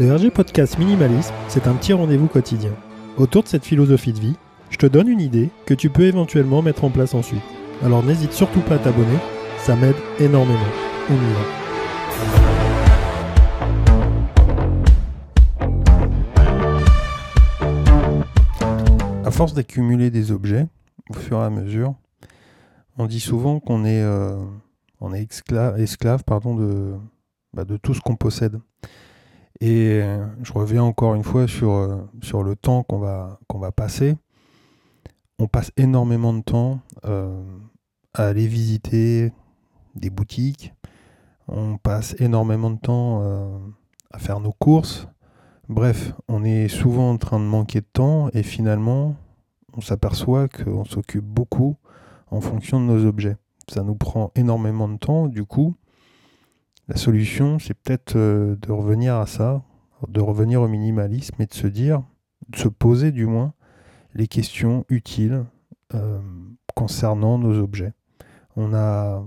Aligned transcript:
Le 0.00 0.14
RG 0.14 0.30
Podcast 0.30 0.78
Minimalisme, 0.78 1.34
c'est 1.48 1.66
un 1.66 1.74
petit 1.74 1.92
rendez-vous 1.92 2.28
quotidien. 2.28 2.70
Autour 3.16 3.42
de 3.42 3.48
cette 3.48 3.64
philosophie 3.64 4.12
de 4.12 4.20
vie, 4.20 4.36
je 4.70 4.76
te 4.76 4.86
donne 4.86 5.08
une 5.08 5.20
idée 5.20 5.50
que 5.66 5.74
tu 5.74 5.90
peux 5.90 6.04
éventuellement 6.04 6.62
mettre 6.62 6.84
en 6.84 6.90
place 6.90 7.14
ensuite. 7.14 7.42
Alors 7.82 8.04
n'hésite 8.04 8.32
surtout 8.32 8.60
pas 8.60 8.76
à 8.76 8.78
t'abonner, 8.78 9.18
ça 9.56 9.74
m'aide 9.74 9.96
énormément. 10.20 10.60
On 11.10 11.14
y 11.14 11.18
va. 11.18 11.40
À 19.24 19.32
force 19.32 19.52
d'accumuler 19.52 20.10
des 20.10 20.30
objets, 20.30 20.68
au 21.10 21.14
fur 21.14 21.38
et 21.38 21.44
à 21.44 21.50
mesure, 21.50 21.96
on 22.98 23.06
dit 23.06 23.18
souvent 23.18 23.58
qu'on 23.58 23.84
est, 23.84 24.02
euh, 24.04 24.36
esclave, 25.12 25.76
de, 25.76 26.94
bah, 27.52 27.64
de 27.64 27.76
tout 27.76 27.94
ce 27.94 28.00
qu'on 28.00 28.14
possède. 28.14 28.60
Et 29.60 30.00
euh, 30.02 30.24
je 30.42 30.52
reviens 30.52 30.84
encore 30.84 31.14
une 31.14 31.24
fois 31.24 31.48
sur, 31.48 31.72
euh, 31.72 31.96
sur 32.22 32.42
le 32.42 32.54
temps 32.54 32.82
qu'on 32.82 32.98
va, 32.98 33.40
qu'on 33.48 33.58
va 33.58 33.72
passer. 33.72 34.16
On 35.38 35.46
passe 35.46 35.72
énormément 35.76 36.32
de 36.32 36.42
temps 36.42 36.80
euh, 37.04 37.42
à 38.14 38.26
aller 38.26 38.46
visiter 38.46 39.32
des 39.94 40.10
boutiques. 40.10 40.74
On 41.48 41.76
passe 41.76 42.14
énormément 42.18 42.70
de 42.70 42.78
temps 42.78 43.22
à 44.10 44.18
faire 44.18 44.38
nos 44.40 44.52
courses. 44.52 45.08
Bref, 45.68 46.12
on 46.28 46.44
est 46.44 46.68
souvent 46.68 47.10
en 47.10 47.16
train 47.16 47.38
de 47.38 47.44
manquer 47.44 47.80
de 47.80 47.86
temps 47.90 48.28
et 48.34 48.42
finalement, 48.42 49.16
on 49.74 49.80
s'aperçoit 49.80 50.48
qu'on 50.48 50.84
s'occupe 50.84 51.24
beaucoup 51.24 51.76
en 52.30 52.40
fonction 52.40 52.80
de 52.80 52.86
nos 52.86 53.06
objets. 53.06 53.36
Ça 53.68 53.82
nous 53.82 53.94
prend 53.94 54.30
énormément 54.34 54.88
de 54.88 54.98
temps. 54.98 55.26
Du 55.26 55.44
coup, 55.44 55.74
la 56.88 56.96
solution, 56.96 57.58
c'est 57.58 57.74
peut-être 57.74 58.16
euh, 58.16 58.56
de 58.56 58.72
revenir 58.72 59.16
à 59.16 59.26
ça, 59.26 59.62
de 60.08 60.20
revenir 60.20 60.62
au 60.62 60.68
minimalisme 60.68 61.40
et 61.40 61.46
de 61.46 61.52
se 61.52 61.66
dire, 61.66 62.02
de 62.48 62.56
se 62.56 62.68
poser 62.68 63.12
du 63.12 63.26
moins 63.26 63.52
les 64.14 64.26
questions 64.26 64.86
utiles 64.88 65.44
euh, 65.94 66.18
concernant 66.74 67.38
nos 67.38 67.58
objets. 67.58 67.92
On 68.56 68.68
n'a 68.68 69.22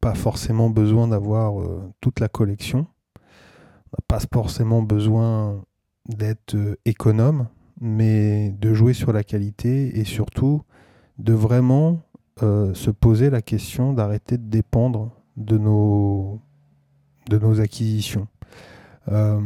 pas 0.00 0.14
forcément 0.14 0.70
besoin 0.70 1.08
d'avoir 1.08 1.60
euh, 1.60 1.92
toute 2.00 2.20
la 2.20 2.28
collection. 2.28 2.86
On 3.16 3.98
n'a 3.98 4.04
pas 4.06 4.20
forcément 4.32 4.82
besoin 4.82 5.60
d'être 6.08 6.56
économe, 6.84 7.48
mais 7.80 8.52
de 8.52 8.72
jouer 8.72 8.94
sur 8.94 9.12
la 9.12 9.24
qualité 9.24 9.98
et 9.98 10.04
surtout 10.04 10.62
de 11.18 11.32
vraiment 11.32 12.02
se 12.40 12.92
poser 12.92 13.30
la 13.30 13.42
question 13.42 13.92
d'arrêter 13.92 14.38
de 14.38 14.48
dépendre 14.48 15.10
de 15.36 15.58
nos 15.58 16.40
de 17.28 17.38
nos 17.38 17.60
acquisitions. 17.60 18.26
Euh, 19.08 19.40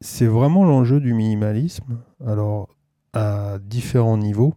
c'est 0.00 0.26
vraiment 0.26 0.64
l'enjeu 0.64 1.00
du 1.00 1.14
minimalisme. 1.14 2.00
Alors, 2.26 2.68
à 3.12 3.58
différents 3.60 4.18
niveaux. 4.18 4.54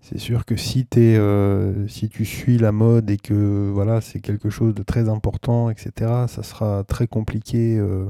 C'est 0.00 0.18
sûr 0.18 0.46
que 0.46 0.56
si, 0.56 0.86
euh, 0.96 1.86
si 1.86 2.08
tu 2.08 2.24
suis 2.24 2.56
la 2.56 2.72
mode 2.72 3.10
et 3.10 3.18
que 3.18 3.70
voilà, 3.74 4.00
c'est 4.00 4.20
quelque 4.20 4.48
chose 4.48 4.74
de 4.74 4.82
très 4.82 5.08
important, 5.08 5.68
etc., 5.68 5.90
ça 6.28 6.42
sera 6.42 6.84
très 6.84 7.06
compliqué 7.06 7.76
euh, 7.76 8.06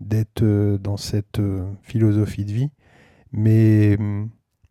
d'être 0.00 0.42
dans 0.78 0.96
cette 0.96 1.40
philosophie 1.82 2.46
de 2.46 2.52
vie. 2.52 2.70
Mais, 3.32 3.98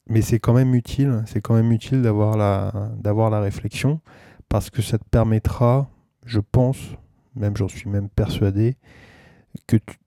mais 0.07 0.21
c'est 0.21 0.39
quand 0.39 0.53
même 0.53 0.73
utile, 0.73 1.23
c'est 1.27 1.41
quand 1.41 1.53
même 1.53 1.71
utile 1.71 2.01
d'avoir 2.01 2.37
la, 2.37 2.91
d'avoir 2.97 3.29
la 3.29 3.41
réflexion 3.41 3.99
parce 4.49 4.69
que 4.69 4.81
ça 4.81 4.97
te 4.97 5.03
permettra, 5.03 5.89
je 6.25 6.39
pense, 6.39 6.77
même 7.35 7.57
j'en 7.57 7.67
suis 7.67 7.89
même 7.89 8.09
persuadé, 8.09 8.77
que 9.67 9.77
tu, 9.77 9.97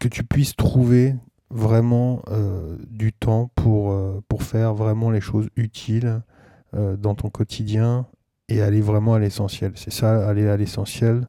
que 0.00 0.08
tu 0.08 0.24
puisses 0.24 0.56
trouver 0.56 1.14
vraiment 1.50 2.22
euh, 2.30 2.76
du 2.88 3.12
temps 3.12 3.50
pour, 3.54 3.92
euh, 3.92 4.22
pour 4.28 4.42
faire 4.42 4.74
vraiment 4.74 5.10
les 5.10 5.20
choses 5.20 5.48
utiles 5.56 6.22
euh, 6.74 6.96
dans 6.96 7.14
ton 7.14 7.30
quotidien 7.30 8.06
et 8.48 8.62
aller 8.62 8.80
vraiment 8.80 9.14
à 9.14 9.18
l'essentiel. 9.18 9.72
C'est 9.74 9.92
ça, 9.92 10.28
aller 10.28 10.48
à 10.48 10.56
l'essentiel 10.56 11.26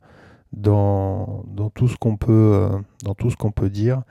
dans, 0.54 1.44
dans, 1.48 1.70
tout 1.70 1.88
ce 1.88 1.98
qu'on 1.98 2.18
peut, 2.18 2.70
dans 3.04 3.14
tout 3.14 3.30
peut 3.56 3.70
dire. 3.70 4.04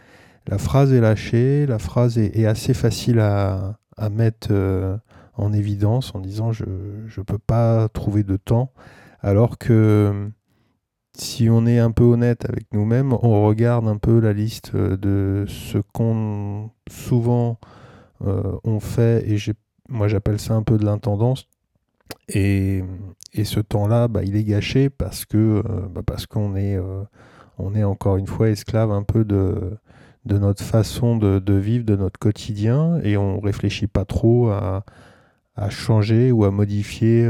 La 0.47 0.59
phrase 0.59 0.93
est 0.93 1.01
lâchée, 1.01 1.67
la 1.67 1.79
phrase 1.79 2.17
est, 2.19 2.47
assez 2.47 2.75
facile 2.75 3.19
à, 3.21 3.79
à 3.97 4.09
mettre 4.09 4.53
en 5.35 5.53
évidence 5.53 6.15
en 6.15 6.21
disant 6.21 6.53
je 6.53 6.65
ne 6.65 7.23
peux 7.23 7.39
pas 7.39 7.89
trouver 7.89 8.25
de 8.25 8.37
temps, 8.37 8.73
alors 9.21 9.59
que 9.59 10.31
si 11.21 11.51
on 11.51 11.67
est 11.67 11.79
un 11.79 11.91
peu 11.91 12.05
honnête 12.05 12.49
avec 12.49 12.73
nous-mêmes, 12.73 13.13
on 13.13 13.45
regarde 13.45 13.89
un 13.89 13.97
peu 13.97 14.21
la 14.21 14.33
liste 14.33 14.73
euh, 14.75 14.97
de 14.97 15.45
ce 15.49 15.79
qu'on 15.93 16.71
souvent 16.91 17.59
euh, 18.27 18.57
on 18.65 18.81
fait, 18.81 19.29
et 19.29 19.37
moi 19.89 20.09
j'appelle 20.09 20.41
ça 20.41 20.55
un 20.55 20.63
peu 20.63 20.79
de 20.79 20.85
l'intendance. 20.85 21.49
Et, 22.29 22.85
ce 23.45 23.61
temps-là, 23.61 24.09
bah, 24.09 24.23
il 24.25 24.37
est 24.37 24.45
gâché 24.45 24.91
parce 24.91 25.25
que 25.25 25.37
euh, 25.37 25.63
bah, 25.91 26.03
parce 26.05 26.27
qu'on 26.27 26.57
est, 26.57 26.79
on 27.59 27.75
est 27.75 27.85
encore 27.85 28.17
une 28.17 28.27
fois 28.27 28.49
esclave 28.51 28.91
un 28.91 29.03
peu 29.03 29.25
de, 29.25 29.77
de 30.25 30.39
notre 30.39 30.63
façon 30.63 31.17
de, 31.17 31.53
vivre, 31.55 31.85
de 31.85 31.97
notre 31.97 32.19
quotidien, 32.19 33.01
et 33.03 33.17
on 33.17 33.41
réfléchit 33.41 33.87
pas 33.87 34.05
trop 34.05 34.51
à, 34.51 34.85
à 35.57 35.71
changer 35.71 36.33
ou 36.33 36.45
à 36.45 36.51
modifier 36.51 37.29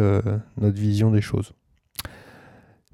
notre 0.57 0.79
vision 0.79 1.11
des 1.11 1.21
choses. 1.21 1.53